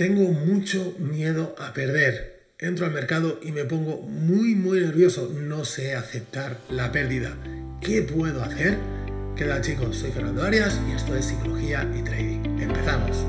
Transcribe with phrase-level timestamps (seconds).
[0.00, 2.54] Tengo mucho miedo a perder.
[2.58, 5.30] Entro al mercado y me pongo muy muy nervioso.
[5.30, 7.36] No sé aceptar la pérdida.
[7.82, 8.78] ¿Qué puedo hacer?
[9.36, 9.98] ¿Qué tal chicos?
[9.98, 12.60] Soy Fernando Arias y esto es Psicología y Trading.
[12.62, 13.26] Empezamos.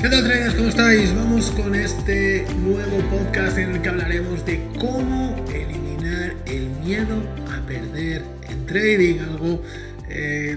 [0.00, 0.54] ¿Qué tal traders?
[0.54, 1.12] ¿Cómo estáis?
[1.12, 5.89] Vamos con este nuevo podcast en el que hablaremos de cómo el
[6.84, 7.22] miedo
[7.52, 9.62] a perder en trading, algo
[10.08, 10.56] eh,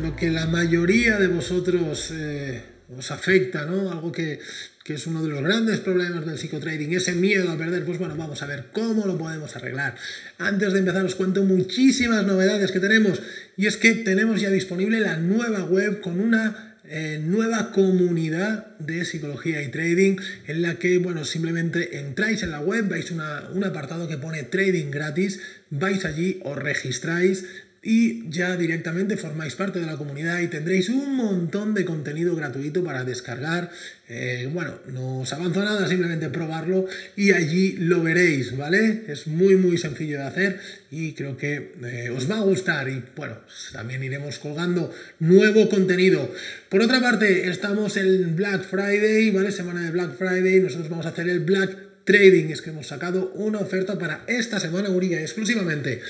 [0.00, 2.62] lo que la mayoría de vosotros eh,
[2.96, 3.90] os afecta, ¿no?
[3.90, 4.38] Algo que,
[4.84, 7.84] que, es uno de los grandes problemas del psicotrading, ese miedo a perder.
[7.84, 9.96] Pues bueno, vamos a ver cómo lo podemos arreglar.
[10.38, 13.20] Antes de empezar os cuento muchísimas novedades que tenemos
[13.56, 19.06] y es que tenemos ya disponible la nueva web con una eh, nueva comunidad de
[19.06, 20.16] psicología y trading
[20.46, 24.42] en la que, bueno, simplemente entráis en la web, vais a un apartado que pone
[24.42, 27.46] trading gratis, vais allí, os registráis,
[27.84, 32.82] y ya directamente formáis parte de la comunidad y tendréis un montón de contenido gratuito
[32.82, 33.70] para descargar.
[34.08, 39.02] Eh, bueno, no os avanzo nada, simplemente probarlo y allí lo veréis, ¿vale?
[39.08, 43.02] Es muy muy sencillo de hacer y creo que eh, os va a gustar y
[43.14, 43.36] bueno,
[43.72, 46.32] también iremos colgando nuevo contenido.
[46.70, 49.52] Por otra parte, estamos en Black Friday, ¿vale?
[49.52, 53.32] Semana de Black Friday, nosotros vamos a hacer el Black Trading, es que hemos sacado
[53.34, 56.02] una oferta para esta semana única exclusivamente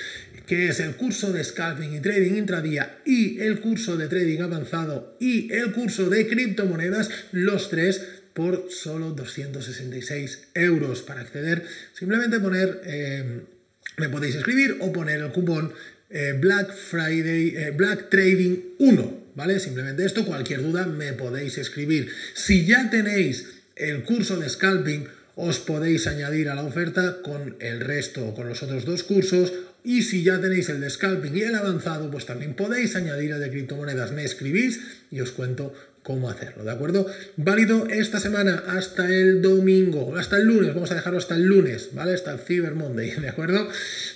[0.46, 5.16] que es el curso de scalping y trading intradía y el curso de trading avanzado
[5.20, 8.02] y el curso de criptomonedas, los tres
[8.34, 11.02] por solo 266 euros.
[11.02, 11.64] Para acceder,
[11.94, 13.40] simplemente poner, eh,
[13.96, 15.72] me podéis escribir o poner el cupón
[16.10, 19.60] eh, Black Friday, eh, Black Trading 1, ¿vale?
[19.60, 22.10] Simplemente esto, cualquier duda me podéis escribir.
[22.34, 27.80] Si ya tenéis el curso de scalping, os podéis añadir a la oferta con el
[27.80, 29.52] resto, con los otros dos cursos
[29.84, 33.40] y si ya tenéis el de scalping y el avanzado, pues también podéis añadir el
[33.40, 34.12] de criptomonedas.
[34.12, 37.06] Me escribís y os cuento cómo hacerlo, ¿de acuerdo?
[37.36, 41.90] Válido esta semana hasta el domingo, hasta el lunes, vamos a dejarlo hasta el lunes,
[41.94, 42.12] ¿vale?
[42.12, 43.66] Hasta el Cyber Monday, ¿de acuerdo?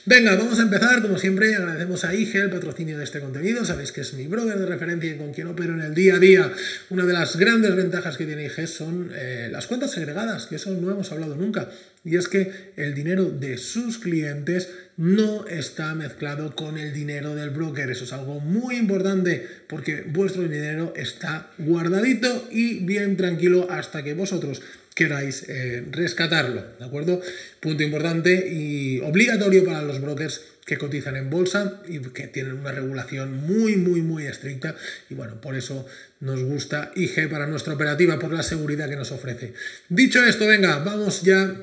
[0.04, 3.92] Venga, vamos a empezar, como siempre, agradecemos a IG el patrocinio de este contenido, sabéis
[3.92, 6.52] que es mi brother de referencia y con quien opero en el día a día.
[6.90, 10.70] Una de las grandes ventajas que tiene IG son eh, las cuentas segregadas, que eso
[10.72, 11.70] no hemos hablado nunca,
[12.08, 17.50] y es que el dinero de sus clientes no está mezclado con el dinero del
[17.50, 17.90] broker.
[17.90, 24.14] Eso es algo muy importante porque vuestro dinero está guardadito y bien tranquilo hasta que
[24.14, 24.62] vosotros
[24.94, 26.64] queráis eh, rescatarlo.
[26.78, 27.20] ¿De acuerdo?
[27.60, 32.72] Punto importante y obligatorio para los brokers que cotizan en bolsa y que tienen una
[32.72, 34.74] regulación muy, muy, muy estricta.
[35.08, 35.86] Y bueno, por eso
[36.20, 39.54] nos gusta IG para nuestra operativa, por la seguridad que nos ofrece.
[39.88, 41.54] Dicho esto, venga, vamos ya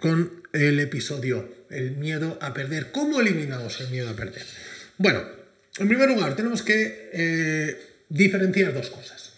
[0.00, 2.92] con el episodio el miedo a perder.
[2.92, 4.44] ¿Cómo eliminamos el miedo a perder?
[4.98, 5.22] Bueno,
[5.78, 7.76] en primer lugar, tenemos que eh,
[8.08, 9.32] diferenciar dos cosas.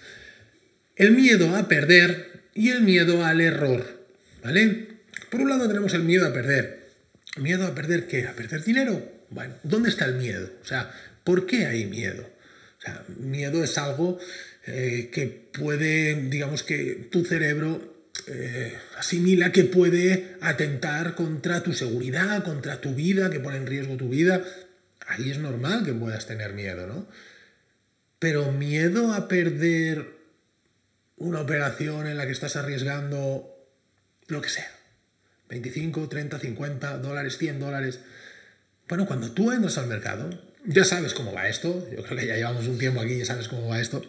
[0.96, 3.98] El miedo a perder y el miedo al error.
[4.42, 4.88] ¿Vale?
[5.30, 6.88] Por un lado tenemos el miedo a perder.
[7.36, 8.26] ¿Miedo a perder qué?
[8.26, 9.12] ¿A perder dinero?
[9.30, 10.50] Bueno, ¿dónde está el miedo?
[10.62, 10.90] O sea,
[11.24, 12.28] ¿por qué hay miedo?
[12.78, 14.18] O sea, miedo es algo
[14.66, 22.42] eh, que puede, digamos que tu cerebro eh, asimila que puede atentar contra tu seguridad,
[22.44, 24.42] contra tu vida, que pone en riesgo tu vida.
[25.06, 27.06] Ahí es normal que puedas tener miedo, ¿no?
[28.18, 30.18] Pero miedo a perder
[31.16, 33.54] una operación en la que estás arriesgando
[34.26, 34.70] lo que sea.
[35.48, 38.00] 25, 30, 50 dólares, 100 dólares.
[38.88, 40.28] Bueno, cuando tú entras al mercado,
[40.66, 41.88] ya sabes cómo va esto.
[41.90, 44.02] Yo creo que ya llevamos un tiempo aquí ya sabes cómo va esto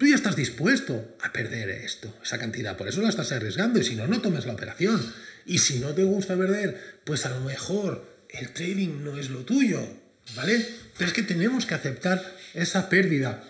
[0.00, 3.84] Tú ya estás dispuesto a perder esto, esa cantidad, por eso la estás arriesgando y
[3.84, 4.98] si no, no tomes la operación.
[5.44, 9.40] Y si no te gusta perder, pues a lo mejor el trading no es lo
[9.40, 9.86] tuyo,
[10.34, 10.66] ¿vale?
[10.96, 12.24] Pero es que tenemos que aceptar
[12.54, 13.44] esa pérdida.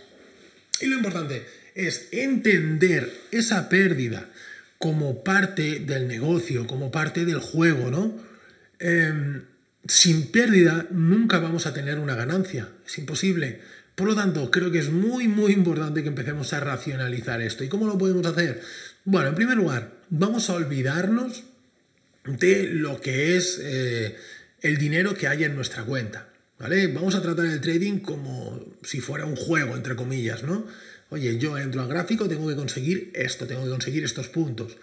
[0.80, 1.46] Y lo importante
[1.76, 4.28] es entender esa pérdida
[4.78, 8.20] como parte del negocio, como parte del juego, ¿no?
[8.80, 9.44] Em,
[9.86, 13.60] sin pérdida nunca vamos a tener una ganancia, es imposible.
[13.94, 17.64] Por lo tanto, creo que es muy, muy importante que empecemos a racionalizar esto.
[17.64, 18.62] ¿Y cómo lo podemos hacer?
[19.04, 21.44] Bueno, en primer lugar, vamos a olvidarnos
[22.24, 24.16] de lo que es eh,
[24.62, 26.28] el dinero que hay en nuestra cuenta.
[26.58, 26.88] ¿Vale?
[26.88, 30.66] Vamos a tratar el trading como si fuera un juego, entre comillas, ¿no?
[31.08, 34.76] Oye, yo entro al gráfico, tengo que conseguir esto, tengo que conseguir estos puntos.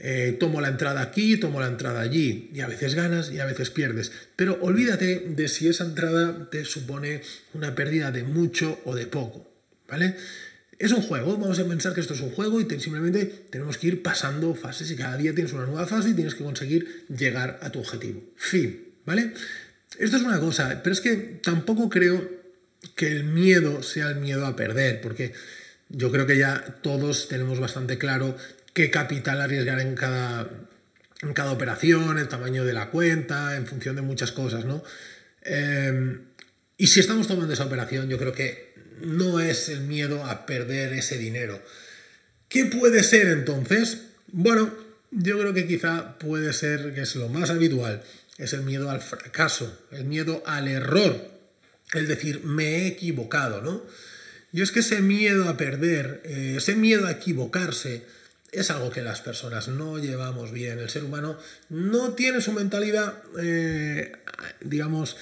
[0.00, 3.44] Eh, tomo la entrada aquí, tomo la entrada allí, y a veces ganas y a
[3.44, 4.12] veces pierdes.
[4.36, 7.22] Pero olvídate de si esa entrada te supone
[7.54, 9.50] una pérdida de mucho o de poco,
[9.88, 10.14] ¿vale?
[10.78, 13.88] Es un juego, vamos a pensar que esto es un juego y simplemente tenemos que
[13.88, 17.58] ir pasando fases y cada día tienes una nueva fase y tienes que conseguir llegar
[17.62, 18.22] a tu objetivo.
[18.36, 19.32] Fin, ¿vale?
[19.98, 22.38] Esto es una cosa, pero es que tampoco creo
[22.94, 25.32] que el miedo sea el miedo a perder, porque
[25.88, 28.36] yo creo que ya todos tenemos bastante claro
[28.78, 30.48] qué capital arriesgar en cada,
[31.22, 34.84] en cada operación, el tamaño de la cuenta, en función de muchas cosas, ¿no?
[35.42, 36.20] Em,
[36.76, 40.92] y si estamos tomando esa operación, yo creo que no es el miedo a perder
[40.92, 41.60] ese dinero.
[42.48, 44.02] ¿Qué puede ser entonces?
[44.28, 44.72] Bueno,
[45.10, 48.04] yo creo que quizá puede ser, que es lo más habitual,
[48.36, 51.28] es el miedo al fracaso, el miedo al error,
[51.94, 53.82] el decir, me he equivocado, ¿no?
[54.52, 58.04] Y es que ese miedo a perder, eh, ese miedo a equivocarse,
[58.52, 60.78] es algo que las personas no llevamos bien.
[60.78, 64.12] El ser humano no tiene su mentalidad, eh,
[64.60, 65.16] digamos,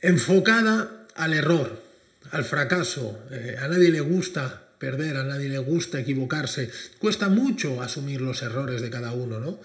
[0.00, 1.82] enfocada al error,
[2.30, 3.18] al fracaso.
[3.30, 6.70] Eh, a nadie le gusta perder, a nadie le gusta equivocarse.
[6.98, 9.60] Cuesta mucho asumir los errores de cada uno, ¿no?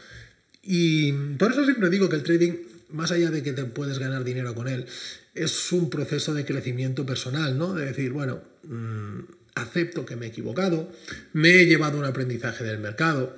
[0.63, 2.53] Y por eso siempre digo que el trading,
[2.89, 4.85] más allá de que te puedes ganar dinero con él,
[5.33, 7.73] es un proceso de crecimiento personal, ¿no?
[7.73, 9.19] De decir, bueno, mm,
[9.55, 10.91] acepto que me he equivocado,
[11.33, 13.35] me he llevado un aprendizaje del mercado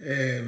[0.00, 0.42] eh,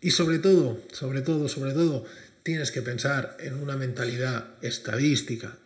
[0.00, 2.04] y sobre todo, sobre todo, sobre todo,
[2.42, 5.56] tienes que pensar en una mentalidad estadística.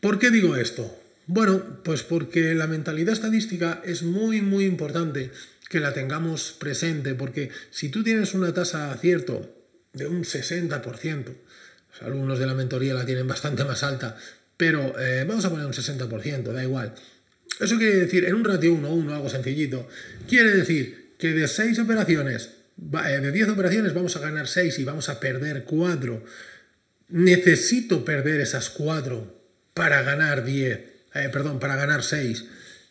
[0.00, 0.98] ¿Por qué digo esto?
[1.26, 5.30] Bueno, pues porque la mentalidad estadística es muy, muy importante
[5.68, 9.54] que la tengamos presente, porque si tú tienes una tasa de acierto
[9.92, 11.24] de un 60%,
[11.90, 14.16] los alumnos de la mentoría la tienen bastante más alta,
[14.56, 16.94] pero eh, vamos a poner un 60%, da igual.
[17.60, 19.88] Eso quiere decir, en un ratio 1-1, algo sencillito,
[20.28, 24.84] quiere decir que de 6 operaciones, eh, de 10 operaciones vamos a ganar 6 y
[24.84, 26.24] vamos a perder 4.
[27.08, 29.38] Necesito perder esas 4
[29.74, 30.78] para ganar 10,
[31.14, 32.44] eh, perdón, para ganar 6.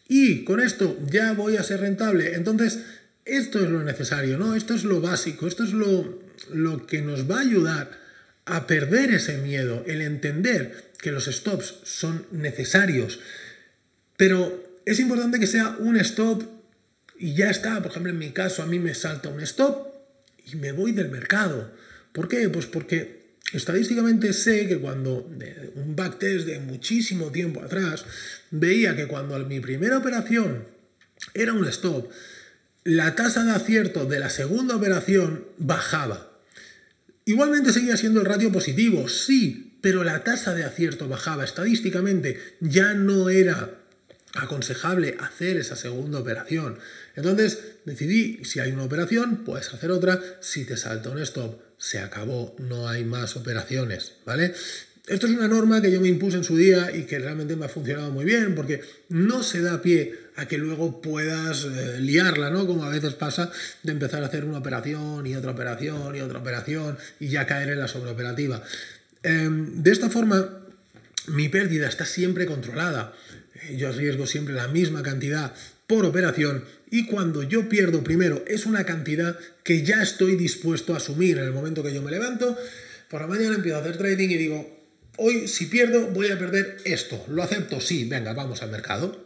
[0.09, 2.36] Y con esto ya voy a ser rentable.
[2.36, 2.80] Entonces,
[3.25, 4.56] esto es lo necesario, ¿no?
[4.56, 6.21] Esto es lo básico, esto es lo,
[6.54, 7.92] lo que nos va a ayudar
[8.45, 13.19] a perder ese miedo, el entender que los stops son necesarios.
[14.18, 16.44] Pero es importante que sea un stop
[17.18, 17.81] y ya está.
[17.81, 19.88] Por ejemplo, en mi caso, a mí me salta un stop
[20.46, 21.72] y me voy del mercado.
[22.12, 22.50] ¿Por qué?
[22.50, 23.18] Pues porque
[23.54, 25.25] Estadísticamente sé que cuando
[25.75, 28.06] un backtest de muchísimo tiempo atrás
[28.52, 30.66] veía que cuando mi primera operación
[31.34, 32.10] era un stop,
[32.84, 36.40] la tasa de acierto de la segunda operación bajaba.
[37.24, 41.46] Igualmente seguía siendo el ratio positivo, sí, pero la tasa de acierto bajaba.
[41.46, 43.80] Estadísticamente ya no era
[44.36, 46.78] aconsejable hacer esa segunda operación.
[47.16, 50.22] Entonces decidí, si hay una operación, puedes hacer otra.
[50.42, 54.54] Si te salta un stop, se acabó, no hay más operaciones, ¿vale?
[55.08, 57.66] Esto es una norma que yo me impuse en su día y que realmente me
[57.66, 62.50] ha funcionado muy bien porque no se da pie a que luego puedas eh, liarla,
[62.50, 62.68] ¿no?
[62.68, 63.50] Como a veces pasa
[63.84, 67.70] de empezar a hacer una operación y otra operación y otra operación y ya caer
[67.70, 68.62] en la sobreoperativa.
[69.24, 70.67] Em, de esta forma,
[71.28, 73.14] mi pérdida está siempre controlada.
[73.76, 75.54] Yo arriesgo siempre la misma cantidad
[75.88, 80.98] por operación y cuando yo pierdo primero es una cantidad que ya estoy dispuesto a
[80.98, 82.58] asumir en el momento que yo me levanto,
[83.10, 84.86] por la mañana empiezo a hacer trading y digo,
[85.18, 89.26] hoy si pierdo voy a perder esto, lo acepto, sí, venga, vamos al mercado.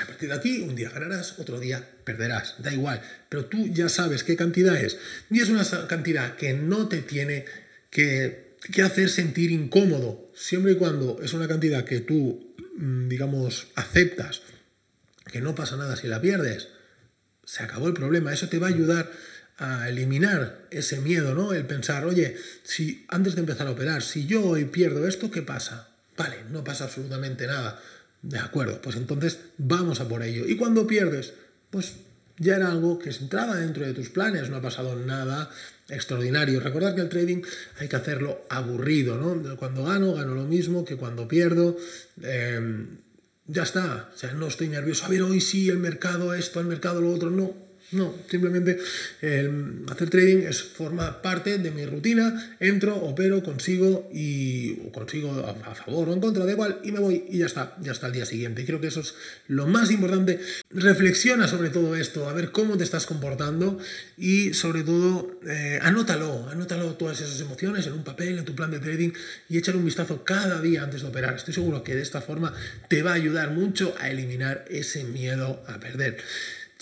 [0.00, 3.90] A partir de aquí, un día ganarás, otro día perderás, da igual, pero tú ya
[3.90, 4.96] sabes qué cantidad es.
[5.30, 7.44] Y es una cantidad que no te tiene
[7.90, 13.68] que, que hacer sentir incómodo, siempre y cuando es una cantidad que tú, mm, digamos,
[13.74, 14.42] aceptas
[15.32, 16.68] que no pasa nada si la pierdes.
[17.44, 18.32] Se acabó el problema.
[18.32, 19.10] Eso te va a ayudar
[19.56, 21.52] a eliminar ese miedo, ¿no?
[21.52, 25.42] El pensar, oye, si antes de empezar a operar, si yo hoy pierdo esto, ¿qué
[25.42, 25.88] pasa?
[26.16, 27.80] Vale, no pasa absolutamente nada.
[28.22, 30.46] De acuerdo, pues entonces vamos a por ello.
[30.46, 31.34] Y cuando pierdes,
[31.70, 31.94] pues
[32.42, 35.48] ya era algo que entraba dentro de tus planes, no ha pasado nada
[35.88, 36.60] extraordinario.
[36.60, 37.42] Recordad que el trading
[37.78, 39.56] hay que hacerlo aburrido, ¿no?
[39.56, 41.76] Cuando gano, gano lo mismo que cuando pierdo.
[42.22, 42.86] Eh,
[43.46, 44.10] ya está.
[44.14, 45.04] O sea, no estoy nervioso.
[45.04, 47.30] A ver, hoy sí, el mercado esto, el mercado lo otro.
[47.30, 47.54] No.
[47.92, 48.78] No, simplemente
[49.90, 56.08] hacer trading es, forma parte de mi rutina, entro, opero, consigo y consigo a, favor
[56.08, 58.24] o en contra, da igual, y me voy y ya está, ya está el día
[58.24, 58.64] siguiente.
[58.64, 59.14] creo que eso es
[59.46, 60.40] lo más importante.
[60.70, 63.78] Reflexiona sobre todo esto, a ver cómo te estás comportando
[64.16, 68.70] y sobre todo eh, anótalo, anótalo todas esas emociones en un papel, en tu plan
[68.70, 69.10] de trading
[69.48, 71.34] y échale un vistazo cada día antes de operar.
[71.36, 72.54] Estoy seguro que de esta forma
[72.88, 76.18] te va a ayudar mucho a eliminar ese miedo a perder.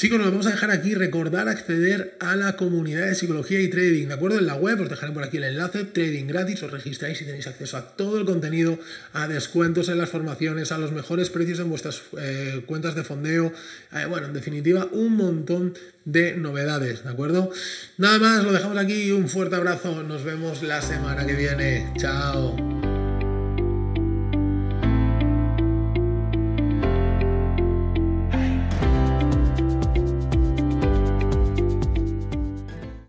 [0.00, 4.08] Chicos, nos vamos a dejar aquí recordar acceder a la comunidad de psicología y trading,
[4.08, 4.38] ¿de acuerdo?
[4.38, 7.46] En la web os dejaré por aquí el enlace, trading gratis, os registráis y tenéis
[7.46, 8.78] acceso a todo el contenido,
[9.12, 13.52] a descuentos en las formaciones, a los mejores precios en vuestras eh, cuentas de fondeo,
[13.92, 15.74] eh, bueno, en definitiva, un montón
[16.06, 17.50] de novedades, ¿de acuerdo?
[17.98, 22.79] Nada más, lo dejamos aquí, un fuerte abrazo, nos vemos la semana que viene, chao.